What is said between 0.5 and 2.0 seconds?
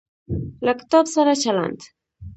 له کتاب سره چلند